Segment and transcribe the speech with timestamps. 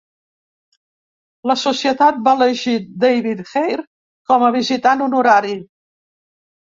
[1.51, 3.87] La societat va elegir David Hare
[4.33, 5.55] com a visitant honorari.